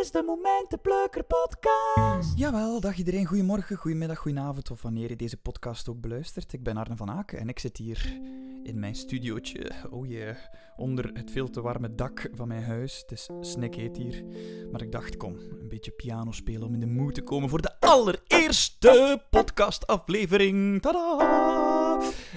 is 0.00 0.10
de 0.10 0.22
Momentenplukker 0.22 1.24
podcast. 1.24 2.38
Jawel, 2.38 2.80
dag 2.80 2.96
iedereen. 2.96 3.26
Goedemorgen, 3.26 3.76
goedemiddag, 3.76 4.18
goedenavond 4.18 4.70
of 4.70 4.82
wanneer 4.82 5.08
je 5.08 5.16
deze 5.16 5.36
podcast 5.36 5.88
ook 5.88 6.00
beluistert. 6.00 6.52
Ik 6.52 6.62
ben 6.62 6.76
Arne 6.76 6.96
van 6.96 7.10
Aken 7.10 7.38
en 7.38 7.48
ik 7.48 7.58
zit 7.58 7.76
hier 7.76 8.20
in 8.62 8.78
mijn 8.78 8.94
studiootje. 8.94 9.72
Oh 9.90 10.06
jee, 10.06 10.34
onder 10.76 11.10
het 11.12 11.30
veel 11.30 11.50
te 11.50 11.60
warme 11.60 11.94
dak 11.94 12.30
van 12.34 12.48
mijn 12.48 12.62
huis. 12.62 12.98
Het 12.98 13.12
is 13.12 13.28
snikheet 13.40 13.96
hier. 13.96 14.24
Maar 14.72 14.82
ik 14.82 14.92
dacht, 14.92 15.16
kom, 15.16 15.34
een 15.34 15.68
beetje 15.68 15.90
piano 15.90 16.32
spelen 16.32 16.66
om 16.66 16.74
in 16.74 16.80
de 16.80 16.86
mood 16.86 17.14
te 17.14 17.22
komen 17.22 17.48
voor 17.48 17.62
de 17.62 17.80
allereerste 17.80 19.22
podcastaflevering. 19.30 20.82
Tada! 20.82 21.66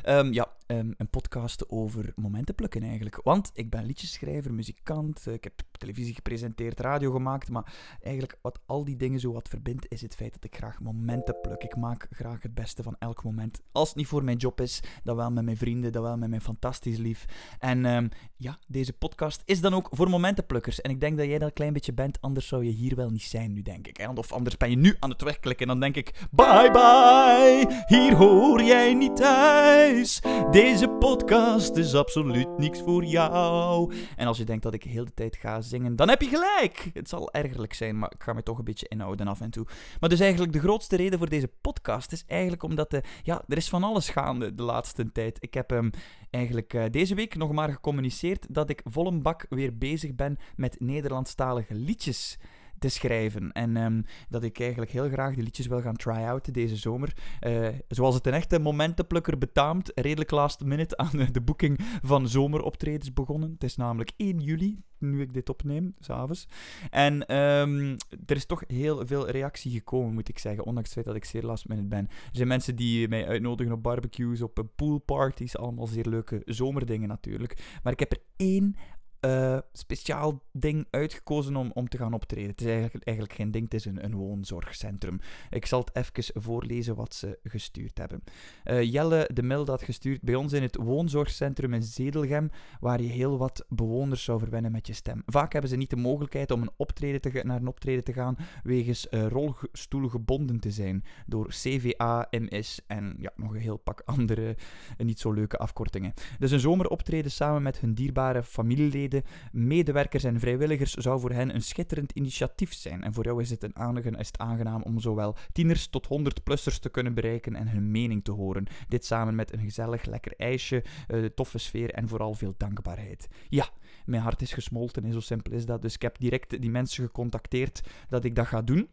Ehm, 0.03 0.33
ja, 0.33 0.47
ehm, 0.65 0.91
een 0.97 1.09
podcast 1.09 1.69
over 1.69 2.13
momenten 2.15 2.55
plukken 2.55 2.83
eigenlijk. 2.83 3.19
Want 3.23 3.51
ik 3.53 3.69
ben 3.69 3.85
liedjeschrijver, 3.85 4.53
muzikant, 4.53 5.27
eh, 5.27 5.33
ik 5.33 5.43
heb 5.43 5.61
televisie 5.81 6.15
gepresenteerd, 6.15 6.79
radio 6.79 7.11
gemaakt, 7.11 7.49
maar 7.49 7.73
eigenlijk 8.01 8.37
wat 8.41 8.59
al 8.65 8.83
die 8.83 8.95
dingen 8.95 9.19
zo 9.19 9.31
wat 9.31 9.47
verbindt, 9.47 9.85
is 9.89 10.01
het 10.01 10.15
feit 10.15 10.33
dat 10.33 10.43
ik 10.43 10.55
graag 10.55 10.79
momenten 10.79 11.41
pluk. 11.41 11.63
Ik 11.63 11.75
maak 11.75 12.07
graag 12.09 12.41
het 12.41 12.53
beste 12.53 12.83
van 12.83 12.95
elk 12.99 13.23
moment. 13.23 13.61
Als 13.71 13.87
het 13.87 13.97
niet 13.97 14.07
voor 14.07 14.23
mijn 14.23 14.37
job 14.37 14.61
is, 14.61 14.83
dan 15.03 15.15
wel 15.15 15.31
met 15.31 15.43
mijn 15.43 15.57
vrienden, 15.57 15.91
dan 15.91 16.03
wel 16.03 16.17
met 16.17 16.29
mijn 16.29 16.41
fantastisch 16.41 16.97
lief. 16.97 17.25
En 17.59 17.85
ehm, 17.85 18.07
ja, 18.37 18.57
deze 18.67 18.93
podcast 18.93 19.41
is 19.45 19.61
dan 19.61 19.73
ook 19.73 19.89
voor 19.91 20.09
momentenplukkers. 20.09 20.81
En 20.81 20.91
ik 20.91 20.99
denk 20.99 21.17
dat 21.17 21.25
jij 21.25 21.37
dat 21.37 21.47
een 21.47 21.53
klein 21.53 21.73
beetje 21.73 21.93
bent, 21.93 22.21
anders 22.21 22.47
zou 22.47 22.65
je 22.65 22.71
hier 22.71 22.95
wel 22.95 23.09
niet 23.09 23.23
zijn 23.23 23.53
nu, 23.53 23.61
denk 23.61 23.87
ik. 23.87 23.97
Hè? 23.97 24.09
Of 24.09 24.31
anders 24.31 24.57
ben 24.57 24.69
je 24.69 24.77
nu 24.77 24.95
aan 24.99 25.09
het 25.09 25.21
wegklikken 25.21 25.67
en 25.67 25.79
dan 25.79 25.91
denk 25.91 26.07
ik, 26.07 26.27
bye 26.31 26.71
bye, 26.71 27.83
hier 27.85 28.15
hoor 28.15 28.63
jij 28.63 28.93
niet 28.93 29.15
thuis. 29.15 30.21
Deze 30.51 30.89
podcast 30.89 31.75
is 31.75 31.95
absoluut 31.95 32.57
niks 32.57 32.79
voor 32.79 33.03
jou. 33.03 33.93
En 34.15 34.27
als 34.27 34.37
je 34.37 34.43
denkt 34.43 34.63
dat 34.63 34.73
ik 34.73 34.83
heel 34.83 35.05
de 35.05 35.13
tijd 35.13 35.35
ga 35.35 35.61
dan 35.95 36.09
heb 36.09 36.21
je 36.21 36.27
gelijk. 36.27 36.89
Het 36.93 37.09
zal 37.09 37.33
ergerlijk 37.33 37.73
zijn, 37.73 37.99
maar 37.99 38.11
ik 38.15 38.23
ga 38.23 38.33
me 38.33 38.43
toch 38.43 38.57
een 38.57 38.63
beetje 38.63 38.87
inhouden 38.87 39.27
af 39.27 39.41
en 39.41 39.49
toe. 39.49 39.65
Maar 39.99 40.09
dus 40.09 40.19
eigenlijk 40.19 40.53
de 40.53 40.59
grootste 40.59 40.95
reden 40.95 41.19
voor 41.19 41.29
deze 41.29 41.49
podcast 41.61 42.11
is 42.11 42.23
eigenlijk 42.27 42.63
omdat 42.63 42.91
de, 42.91 43.03
ja, 43.23 43.43
er 43.47 43.57
is 43.57 43.69
van 43.69 43.83
alles 43.83 44.09
gaande 44.09 44.55
de 44.55 44.63
laatste 44.63 45.11
tijd. 45.11 45.37
Ik 45.39 45.53
heb 45.53 45.69
hem 45.69 45.89
eigenlijk 46.29 46.73
uh, 46.73 46.83
deze 46.91 47.15
week 47.15 47.35
nog 47.35 47.51
maar 47.51 47.69
gecommuniceerd 47.69 48.45
dat 48.49 48.69
ik 48.69 48.81
vol 48.83 49.21
bak 49.21 49.45
weer 49.49 49.77
bezig 49.77 50.15
ben 50.15 50.37
met 50.55 50.79
Nederlandstalige 50.79 51.73
liedjes 51.73 52.37
te 52.81 52.89
schrijven. 52.89 53.51
En 53.51 53.77
um, 53.77 54.05
dat 54.29 54.43
ik 54.43 54.59
eigenlijk 54.59 54.91
heel 54.91 55.09
graag 55.09 55.33
die 55.33 55.43
liedjes 55.43 55.67
wil 55.67 55.81
gaan 55.81 55.95
try-outen 55.95 56.53
deze 56.53 56.75
zomer. 56.75 57.13
Uh, 57.47 57.67
zoals 57.87 58.15
het 58.15 58.27
een 58.27 58.33
echte 58.33 58.59
momentenplukker 58.59 59.37
betaamt, 59.37 59.91
redelijk 59.95 60.31
last 60.31 60.63
minute 60.63 60.97
aan 60.97 61.27
de 61.31 61.41
boeking 61.41 61.79
van 62.03 62.27
zomeroptredens 62.27 63.13
begonnen. 63.13 63.51
Het 63.51 63.63
is 63.63 63.75
namelijk 63.75 64.11
1 64.17 64.39
juli, 64.39 64.81
nu 64.97 65.21
ik 65.21 65.33
dit 65.33 65.49
opneem, 65.49 65.95
s'avonds. 65.99 66.47
En 66.89 67.35
um, 67.35 67.97
er 68.25 68.35
is 68.35 68.45
toch 68.45 68.63
heel 68.67 69.05
veel 69.07 69.29
reactie 69.29 69.71
gekomen, 69.71 70.13
moet 70.13 70.29
ik 70.29 70.39
zeggen, 70.39 70.65
ondanks 70.65 70.89
het 70.89 70.93
feit 70.93 71.05
dat 71.05 71.15
ik 71.15 71.25
zeer 71.25 71.43
last 71.43 71.67
minute 71.67 71.87
ben. 71.87 72.07
Er 72.07 72.29
zijn 72.31 72.47
mensen 72.47 72.75
die 72.75 73.07
mij 73.07 73.27
uitnodigen 73.27 73.73
op 73.73 73.83
barbecues, 73.83 74.41
op 74.41 74.65
poolparties, 74.75 75.57
allemaal 75.57 75.87
zeer 75.87 76.05
leuke 76.05 76.41
zomerdingen 76.45 77.07
natuurlijk. 77.07 77.79
Maar 77.83 77.93
ik 77.93 77.99
heb 77.99 78.11
er 78.11 78.21
één 78.35 78.75
uh, 79.25 79.57
speciaal 79.73 80.41
ding 80.51 80.87
uitgekozen 80.89 81.55
om, 81.55 81.71
om 81.73 81.89
te 81.89 81.97
gaan 81.97 82.13
optreden. 82.13 82.49
Het 82.49 82.61
is 82.61 82.67
eigenlijk, 82.67 83.05
eigenlijk 83.05 83.37
geen 83.37 83.51
ding, 83.51 83.63
het 83.63 83.73
is 83.73 83.85
een, 83.85 84.03
een 84.03 84.15
woonzorgcentrum. 84.15 85.19
Ik 85.49 85.65
zal 85.65 85.79
het 85.79 85.95
even 85.95 86.41
voorlezen 86.41 86.95
wat 86.95 87.13
ze 87.13 87.39
gestuurd 87.43 87.97
hebben. 87.97 88.23
Uh, 88.65 88.83
Jelle 88.83 89.29
de 89.33 89.43
Mil 89.43 89.65
had 89.65 89.81
gestuurd 89.81 90.21
bij 90.21 90.35
ons 90.35 90.53
in 90.53 90.61
het 90.61 90.75
woonzorgcentrum 90.75 91.73
in 91.73 91.83
Zedelgem, 91.83 92.49
waar 92.79 93.01
je 93.01 93.07
heel 93.07 93.37
wat 93.37 93.65
bewoners 93.69 94.23
zou 94.23 94.39
verwennen 94.39 94.71
met 94.71 94.87
je 94.87 94.93
stem. 94.93 95.23
Vaak 95.25 95.51
hebben 95.51 95.69
ze 95.69 95.75
niet 95.75 95.89
de 95.89 95.95
mogelijkheid 95.95 96.51
om 96.51 96.61
een 96.61 96.71
optreden 96.75 97.21
te, 97.21 97.41
naar 97.43 97.59
een 97.59 97.67
optreden 97.67 98.03
te 98.03 98.13
gaan 98.13 98.37
wegens 98.63 99.07
uh, 99.11 99.27
rolstoel 99.27 100.07
gebonden 100.07 100.59
te 100.59 100.71
zijn 100.71 101.03
door 101.25 101.47
CVA, 101.47 102.27
MS 102.29 102.81
en 102.87 103.15
ja, 103.17 103.31
nog 103.35 103.53
een 103.53 103.61
heel 103.61 103.77
pak 103.77 104.01
andere 104.05 104.55
niet 104.97 105.19
zo 105.19 105.31
leuke 105.31 105.57
afkortingen. 105.57 106.13
Dus 106.39 106.51
een 106.51 106.59
zomeroptreden 106.59 107.31
samen 107.31 107.61
met 107.61 107.79
hun 107.79 107.93
dierbare 107.93 108.43
familieleden 108.43 109.10
medewerkers 109.51 110.23
en 110.23 110.39
vrijwilligers 110.39 110.93
zou 110.93 111.19
voor 111.19 111.31
hen 111.31 111.55
een 111.55 111.61
schitterend 111.61 112.11
initiatief 112.11 112.73
zijn. 112.73 113.03
En 113.03 113.13
voor 113.13 113.23
jou 113.23 113.41
is 113.41 113.49
het, 113.49 113.63
een 113.63 113.75
aangenaam, 113.75 114.19
is 114.19 114.27
het 114.27 114.37
aangenaam 114.37 114.81
om 114.81 114.99
zowel 114.99 115.35
tieners 115.51 115.87
tot 115.87 116.07
100-plussers 116.07 116.79
te 116.79 116.89
kunnen 116.89 117.13
bereiken 117.13 117.55
en 117.55 117.67
hun 117.67 117.91
mening 117.91 118.23
te 118.23 118.31
horen. 118.31 118.65
Dit 118.87 119.05
samen 119.05 119.35
met 119.35 119.53
een 119.53 119.59
gezellig, 119.59 120.05
lekker 120.05 120.33
ijsje, 120.37 120.83
uh, 121.07 121.25
toffe 121.25 121.57
sfeer 121.57 121.91
en 121.91 122.07
vooral 122.07 122.33
veel 122.33 122.53
dankbaarheid. 122.57 123.27
Ja, 123.49 123.69
mijn 124.05 124.21
hart 124.21 124.41
is 124.41 124.53
gesmolten 124.53 125.03
en 125.03 125.13
zo 125.13 125.19
simpel 125.19 125.53
is 125.53 125.65
dat. 125.65 125.81
Dus 125.81 125.95
ik 125.95 126.01
heb 126.01 126.19
direct 126.19 126.61
die 126.61 126.69
mensen 126.69 127.03
gecontacteerd 127.03 127.81
dat 128.09 128.23
ik 128.23 128.35
dat 128.35 128.47
ga 128.47 128.61
doen. 128.61 128.89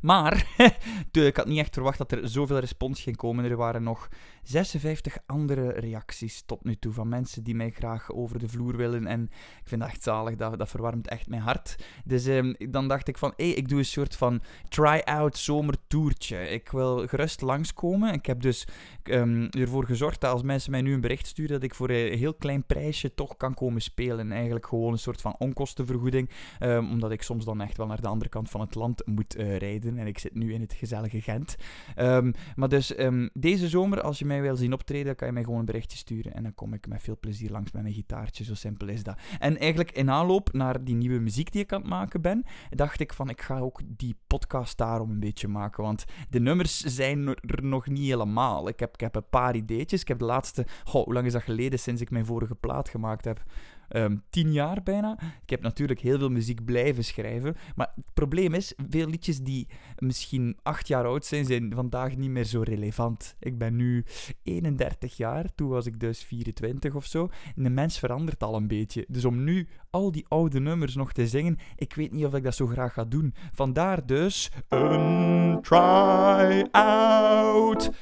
Maar 0.00 0.46
ik 1.12 1.36
had 1.36 1.46
niet 1.46 1.58
echt 1.58 1.74
verwacht 1.74 1.98
dat 1.98 2.12
er 2.12 2.28
zoveel 2.28 2.58
respons 2.58 3.02
ging 3.02 3.16
komen. 3.16 3.44
Er 3.44 3.56
waren 3.56 3.82
nog 3.82 4.08
56 4.42 5.16
andere 5.26 5.70
reacties 5.70 6.42
tot 6.46 6.64
nu 6.64 6.74
toe 6.74 6.92
van 6.92 7.08
mensen 7.08 7.42
die 7.42 7.54
mij 7.54 7.70
graag 7.70 8.12
over 8.12 8.38
de 8.38 8.48
vloer 8.48 8.76
willen. 8.76 9.06
En 9.06 9.22
ik 9.60 9.68
vind 9.68 9.80
dat 9.80 9.90
echt 9.90 10.02
zalig, 10.02 10.36
dat, 10.36 10.58
dat 10.58 10.68
verwarmt 10.68 11.08
echt 11.08 11.28
mijn 11.28 11.42
hart. 11.42 11.76
Dus 12.04 12.26
eh, 12.26 12.54
dan 12.70 12.88
dacht 12.88 13.08
ik 13.08 13.18
van, 13.18 13.32
hé, 13.36 13.44
ik 13.44 13.68
doe 13.68 13.78
een 13.78 13.84
soort 13.84 14.16
van 14.16 14.40
try-out 14.68 15.36
zomertoertje. 15.36 16.48
Ik 16.48 16.70
wil 16.70 17.06
gerust 17.06 17.40
langskomen. 17.40 18.12
Ik 18.12 18.26
heb 18.26 18.40
dus 18.40 18.66
um, 19.04 19.48
ervoor 19.48 19.84
gezorgd 19.84 20.20
dat 20.20 20.32
als 20.32 20.42
mensen 20.42 20.70
mij 20.70 20.80
nu 20.80 20.94
een 20.94 21.00
bericht 21.00 21.26
sturen, 21.26 21.52
dat 21.52 21.62
ik 21.62 21.74
voor 21.74 21.90
een 21.90 22.18
heel 22.18 22.34
klein 22.34 22.64
prijsje 22.64 23.14
toch 23.14 23.36
kan 23.36 23.54
komen 23.54 23.82
spelen. 23.82 24.32
Eigenlijk 24.32 24.66
gewoon 24.66 24.92
een 24.92 24.98
soort 24.98 25.20
van 25.20 25.34
onkostenvergoeding. 25.38 26.30
Um, 26.60 26.90
omdat 26.90 27.10
ik 27.10 27.22
soms 27.22 27.44
dan 27.44 27.60
echt 27.60 27.76
wel 27.76 27.86
naar 27.86 28.00
de 28.00 28.08
andere 28.08 28.30
kant 28.30 28.50
van 28.50 28.60
het 28.60 28.74
land 28.74 29.06
moet 29.06 29.36
uh, 29.36 29.56
rijden. 29.56 29.77
En 29.84 30.06
ik 30.06 30.18
zit 30.18 30.34
nu 30.34 30.52
in 30.52 30.60
het 30.60 30.72
gezellige 30.72 31.20
Gent. 31.20 31.56
Um, 31.96 32.32
maar 32.56 32.68
dus 32.68 32.94
deze 33.32 33.68
zomer, 33.68 34.00
als 34.00 34.18
je 34.18 34.24
mij 34.24 34.42
wil 34.42 34.56
zien 34.56 34.72
optreden, 34.72 35.16
kan 35.16 35.26
je 35.26 35.32
mij 35.32 35.44
gewoon 35.44 35.58
een 35.58 35.64
berichtje 35.64 35.98
sturen. 35.98 36.34
En 36.34 36.42
dan 36.42 36.54
kom 36.54 36.74
ik 36.74 36.88
met 36.88 37.02
veel 37.02 37.18
plezier 37.20 37.50
langs 37.50 37.72
met 37.72 37.82
mijn 37.82 37.94
gitaartje. 37.94 38.44
Zo 38.44 38.54
simpel 38.54 38.88
is 38.88 39.02
dat. 39.02 39.18
En 39.38 39.58
eigenlijk 39.58 39.90
in 39.90 40.10
aanloop 40.10 40.52
naar 40.52 40.84
die 40.84 40.94
nieuwe 40.94 41.18
muziek 41.18 41.52
die 41.52 41.62
ik 41.62 41.72
aan 41.72 41.80
het 41.80 41.90
maken 41.90 42.20
ben, 42.20 42.44
dacht 42.70 43.00
ik 43.00 43.12
van 43.12 43.28
ik 43.28 43.40
ga 43.40 43.58
ook 43.58 43.80
die 43.86 44.16
podcast 44.26 44.78
daarom 44.78 45.10
een 45.10 45.20
beetje 45.20 45.48
maken. 45.48 45.82
Want 45.82 46.04
de 46.30 46.40
nummers 46.40 46.80
zijn 46.80 47.28
er 47.28 47.64
nog 47.64 47.86
niet 47.86 48.08
helemaal. 48.08 48.68
Ik 48.68 48.80
heb, 48.80 48.94
ik 48.94 49.00
heb 49.00 49.14
een 49.14 49.28
paar 49.30 49.56
ideetjes. 49.56 50.00
Ik 50.00 50.08
heb 50.08 50.18
de 50.18 50.24
laatste, 50.24 50.66
hoe 50.84 51.12
lang 51.12 51.26
is 51.26 51.32
dat 51.32 51.42
geleden 51.42 51.78
sinds 51.78 52.00
ik 52.00 52.10
mijn 52.10 52.26
vorige 52.26 52.54
plaat 52.54 52.88
gemaakt 52.88 53.24
heb? 53.24 53.42
Um, 53.88 54.22
tien 54.30 54.52
jaar 54.52 54.82
bijna. 54.82 55.18
Ik 55.42 55.50
heb 55.50 55.60
natuurlijk 55.60 56.00
heel 56.00 56.18
veel 56.18 56.28
muziek 56.28 56.64
blijven 56.64 57.04
schrijven. 57.04 57.56
Maar 57.74 57.92
het 57.94 58.14
probleem 58.14 58.54
is, 58.54 58.74
veel 58.90 59.06
liedjes 59.06 59.40
die 59.40 59.68
misschien 59.96 60.58
acht 60.62 60.88
jaar 60.88 61.04
oud 61.04 61.24
zijn, 61.24 61.44
zijn 61.44 61.72
vandaag 61.74 62.16
niet 62.16 62.30
meer 62.30 62.44
zo 62.44 62.60
relevant. 62.60 63.36
Ik 63.40 63.58
ben 63.58 63.76
nu 63.76 64.04
31 64.42 65.16
jaar, 65.16 65.54
toen 65.54 65.68
was 65.68 65.86
ik 65.86 66.00
dus 66.00 66.24
24 66.24 66.94
of 66.94 67.06
zo. 67.06 67.28
En 67.56 67.62
de 67.62 67.70
mens 67.70 67.98
verandert 67.98 68.42
al 68.42 68.54
een 68.54 68.68
beetje. 68.68 69.04
Dus 69.08 69.24
om 69.24 69.44
nu 69.44 69.68
al 69.90 70.12
die 70.12 70.24
oude 70.28 70.60
nummers 70.60 70.94
nog 70.94 71.12
te 71.12 71.26
zingen, 71.26 71.58
ik 71.76 71.94
weet 71.94 72.12
niet 72.12 72.24
of 72.24 72.34
ik 72.34 72.42
dat 72.42 72.54
zo 72.54 72.66
graag 72.66 72.92
ga 72.92 73.04
doen. 73.04 73.34
Vandaar 73.52 74.06
dus 74.06 74.50
een 74.68 75.58
try-out. 75.62 76.66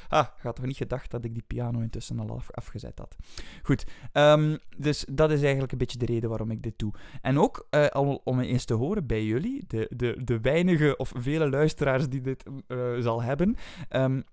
Ah, 0.07 0.27
ik 0.37 0.43
had 0.43 0.55
toch 0.55 0.65
niet 0.65 0.77
gedacht 0.77 1.11
dat 1.11 1.25
ik 1.25 1.33
die 1.33 1.43
piano 1.47 1.79
intussen 1.79 2.19
al 2.19 2.41
afgezet 2.51 2.99
had. 2.99 3.15
Goed, 3.63 3.85
um, 4.13 4.57
dus 4.77 5.05
dat 5.11 5.31
is 5.31 5.41
eigenlijk 5.41 5.76
beetje 5.77 5.97
de 5.97 6.05
reden 6.05 6.29
waarom 6.29 6.51
ik 6.51 6.63
dit 6.63 6.79
doe. 6.79 6.93
En 7.21 7.39
ook 7.39 7.67
uh, 7.71 7.85
al 7.85 8.21
om 8.23 8.39
eens 8.39 8.65
te 8.65 8.73
horen 8.73 9.07
bij 9.07 9.25
jullie, 9.25 9.63
de, 9.67 9.91
de, 9.95 10.23
de 10.23 10.39
weinige 10.39 10.97
of 10.97 11.11
vele 11.15 11.49
luisteraars 11.49 12.09
die 12.09 12.21
dit 12.21 12.43
uh, 12.67 12.99
zal 12.99 13.21
hebben. 13.21 13.55
Um, 13.89 14.23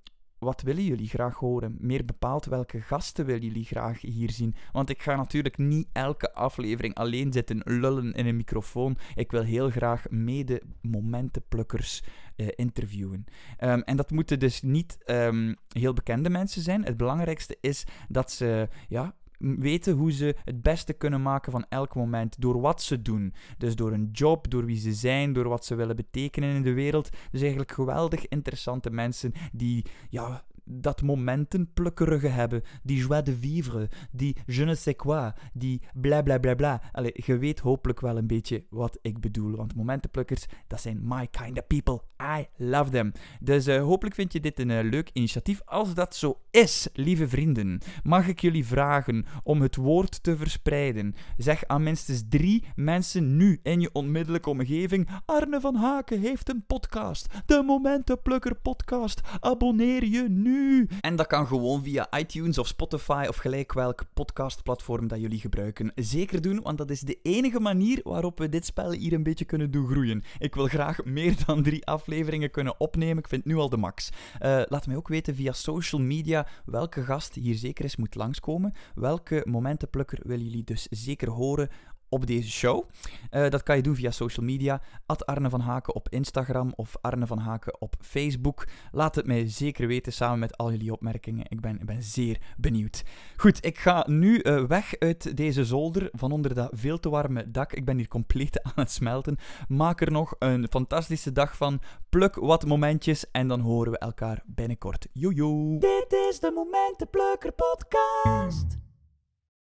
wat 0.45 0.63
willen 0.63 0.85
jullie 0.85 1.09
graag 1.09 1.37
horen? 1.37 1.77
Meer 1.81 2.05
bepaald 2.05 2.45
welke 2.45 2.81
gasten 2.81 3.27
willen 3.27 3.43
jullie 3.43 3.65
graag 3.65 4.01
hier 4.01 4.31
zien? 4.31 4.55
Want 4.73 4.91
ik 4.91 5.03
ga 5.03 5.17
natuurlijk 5.17 5.59
niet 5.59 5.89
elke 5.93 6.33
aflevering 6.33 6.95
alleen 6.95 7.33
zitten 7.33 7.61
lullen 7.65 8.13
in 8.13 8.27
een 8.27 8.37
microfoon. 8.37 8.97
Ik 9.15 9.31
wil 9.31 9.43
heel 9.43 9.71
graag 9.71 10.11
mede 10.11 10.63
momentenplukkers 10.83 12.03
uh, 12.37 12.49
interviewen. 12.55 13.25
Um, 13.61 13.83
en 13.83 13.97
dat 13.97 14.11
moeten 14.11 14.39
dus 14.39 14.63
niet 14.63 14.99
um, 15.07 15.57
heel 15.69 15.93
bekende 15.93 16.31
mensen 16.31 16.63
zijn. 16.63 16.85
Het 16.85 16.97
belangrijkste 16.97 17.57
is 17.61 17.85
dat 18.09 18.31
ze 18.31 18.69
ja, 18.89 19.15
weten 19.59 19.95
hoe 19.95 20.13
ze 20.13 20.37
het 20.45 20.63
beste 20.63 20.93
kunnen 20.93 21.23
maken 21.23 21.53
van 21.53 21.67
elk 21.69 21.95
moment. 21.95 22.41
Door 22.41 22.61
wat 22.61 22.83
ze 22.83 23.03
doen. 23.03 23.35
Dus 23.59 23.77
door 23.77 23.93
een 23.93 24.09
job, 24.13 24.51
door 24.51 24.65
wie 24.65 24.79
ze 24.79 24.93
zijn, 24.93 25.33
door 25.33 25.49
wat 25.49 25.65
ze 25.65 25.75
willen 25.75 25.97
betekenen 25.97 26.55
in 26.55 26.63
de 26.63 26.73
wereld. 26.73 27.11
Dus 27.31 27.41
eigenlijk 27.41 27.73
geweldig 27.73 28.29
interessante 28.29 28.91
mensen 28.91 29.33
die 29.53 29.85
ja, 30.09 30.45
dat 30.65 31.03
momentenplukkerige 31.03 32.29
hebben, 32.29 32.63
die 32.83 32.99
joie 32.99 33.23
de 33.23 33.37
vivre, 33.37 33.89
die 34.13 34.37
je 34.47 34.65
ne 34.65 34.75
sais 34.75 34.97
quoi, 34.97 35.33
die 35.53 35.83
bla 35.95 36.23
bla 36.23 36.39
bla 36.39 36.55
bla. 36.55 36.83
Allee, 36.93 37.13
je 37.15 37.39
weet 37.39 37.61
hopelijk 37.61 38.01
wel 38.01 38.17
een 38.17 38.27
beetje 38.27 38.65
wat 38.71 38.99
ik 39.03 39.21
bedoel, 39.21 39.57
want 39.57 39.75
momentenplukkers, 39.75 40.47
dat 40.67 40.81
zijn 40.81 41.01
my 41.03 41.27
kind 41.27 41.59
of 41.59 41.67
people. 41.67 42.01
I 42.39 42.47
love 42.57 42.91
them. 42.91 43.13
Dus 43.41 43.69
uh, 43.69 43.83
hopelijk 43.83 44.15
vind 44.15 44.33
je 44.33 44.41
dit 44.41 44.61
een 44.61 44.69
uh, 44.69 44.91
leuk 44.91 45.11
initiatief. 45.13 45.61
Als 45.65 45.95
dat 45.95 46.17
zo 46.17 46.41
is, 46.51 46.89
lieve 46.93 47.29
vrienden, 47.29 47.81
mag 48.03 48.29
ik 48.29 48.41
jullie 48.41 48.67
vragen 48.67 49.25
om 49.43 49.63
het 49.63 49.77
woord 49.77 50.23
te 50.23 50.37
verspreiden. 50.37 51.15
Zeg 51.37 51.67
aan 51.67 51.83
minstens 51.83 52.23
drie 52.29 52.65
mensen 52.75 53.37
nu 53.37 53.61
in 53.63 53.81
je 53.81 53.91
onmiddellijke 53.93 54.51
omgeving: 54.51 55.09
Arne 55.25 55.61
van 55.61 55.75
Haken 55.75 56.21
heeft 56.21 56.49
een 56.49 56.65
podcast. 56.67 57.27
De 57.47 57.63
Momentenplukker 57.67 58.55
Podcast. 58.55 59.21
Abonneer 59.41 60.05
je 60.05 60.29
nu. 60.29 60.54
En 61.01 61.17
dat 61.17 61.27
kan 61.27 61.47
gewoon 61.47 61.83
via 61.83 62.19
iTunes 62.19 62.59
of 62.59 62.67
Spotify 62.67 63.27
of 63.29 63.37
gelijk 63.37 63.73
welk 63.73 64.05
podcastplatform 64.15 65.09
dat 65.09 65.21
jullie 65.21 65.41
gebruiken. 65.41 65.93
Zeker 65.95 66.41
doen, 66.41 66.61
want 66.63 66.79
dat 66.79 66.91
is 66.91 67.01
de 67.01 67.19
enige 67.23 67.61
manier 67.61 68.01
waarop 68.03 68.39
we 68.39 68.49
dit 68.49 68.67
spel 68.67 68.93
hier 68.93 69.13
een 69.13 69.23
beetje 69.23 69.45
kunnen 69.45 69.71
doen 69.71 69.87
groeien. 69.87 70.23
Ik 70.39 70.55
wil 70.55 70.67
graag 70.67 71.05
meer 71.05 71.37
dan 71.47 71.63
drie 71.63 71.87
afleveringen 71.87 72.51
kunnen 72.51 72.81
opnemen. 72.81 73.19
Ik 73.19 73.29
vind 73.29 73.45
nu 73.45 73.57
al 73.57 73.69
de 73.69 73.77
max. 73.77 74.11
Uh, 74.43 74.63
laat 74.69 74.87
mij 74.87 74.97
ook 74.97 75.09
weten 75.09 75.35
via 75.35 75.53
social 75.53 76.01
media 76.01 76.47
welke 76.65 77.03
gast 77.03 77.35
hier 77.35 77.55
zeker 77.55 77.85
eens 77.85 77.97
moet 77.97 78.15
langskomen. 78.15 78.75
Welke 78.95 79.47
momentenplukker 79.51 80.19
willen 80.23 80.45
jullie 80.45 80.65
dus 80.65 80.87
zeker 80.91 81.31
horen 81.31 81.69
op 82.15 82.27
deze 82.27 82.51
show. 82.51 82.89
Uh, 83.31 83.49
dat 83.49 83.63
kan 83.63 83.77
je 83.77 83.83
doen 83.83 83.95
via 83.95 84.11
social 84.11 84.47
media. 84.47 84.83
At 85.07 85.27
Arne 85.27 85.51
van 85.51 85.83
op 85.87 86.09
Instagram 86.09 86.73
of 86.77 86.97
Arne 87.01 87.27
van 87.27 87.39
Haken 87.39 87.81
op 87.81 87.95
Facebook. 88.01 88.67
Laat 88.93 89.15
het 89.15 89.27
mij 89.27 89.49
zeker 89.49 89.87
weten 89.87 90.13
samen 90.13 90.39
met 90.39 90.57
al 90.57 90.71
jullie 90.71 90.93
opmerkingen. 90.93 91.47
Ik 91.49 91.61
ben, 91.61 91.81
ben 91.85 92.03
zeer 92.03 92.41
benieuwd. 92.57 93.05
Goed, 93.37 93.65
ik 93.65 93.79
ga 93.79 94.05
nu 94.09 94.41
uh, 94.43 94.65
weg 94.65 94.99
uit 94.99 95.37
deze 95.37 95.65
zolder 95.65 96.09
van 96.13 96.33
onder 96.33 96.55
dat 96.55 96.71
veel 96.73 97.01
te 97.01 97.09
warme 97.09 97.51
dak. 97.51 97.73
Ik 97.73 97.85
ben 97.85 97.97
hier 97.97 98.09
compleet 98.09 98.63
aan 98.67 98.73
het 98.75 98.91
smelten. 98.91 99.37
Maak 99.69 100.01
er 100.01 100.13
nog 100.13 100.35
een 100.39 100.67
fantastische 100.71 101.33
dag 101.33 101.57
van. 101.57 101.81
Pluk 102.09 102.35
wat 102.35 102.67
momentjes 102.67 103.31
en 103.31 103.49
dan 103.49 103.61
horen 103.61 103.93
we 103.93 103.99
elkaar 103.99 104.43
binnenkort. 104.47 105.07
Jojo. 105.13 105.79
Dit 105.79 106.13
is 106.31 106.41
de 106.41 106.51
Momentenplukker 106.55 107.53
podcast. 107.53 108.84